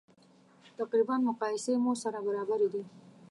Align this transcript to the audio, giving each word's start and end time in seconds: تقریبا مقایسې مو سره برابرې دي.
تقریبا 0.79 1.15
مقایسې 1.27 1.73
مو 1.83 1.91
سره 2.03 2.19
برابرې 2.27 2.67
دي. 2.73 2.83